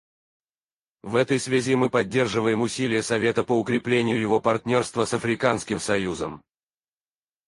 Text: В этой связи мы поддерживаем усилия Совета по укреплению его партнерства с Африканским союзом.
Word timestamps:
В 1.03 1.15
этой 1.15 1.39
связи 1.39 1.75
мы 1.75 1.91
поддерживаем 1.91 2.61
усилия 2.61 3.03
Совета 3.03 3.43
по 3.43 3.51
укреплению 3.53 4.19
его 4.19 4.41
партнерства 4.41 5.05
с 5.05 5.13
Африканским 5.13 5.79
союзом. 5.79 6.41